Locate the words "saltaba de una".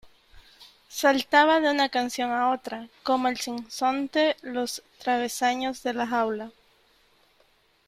0.89-1.89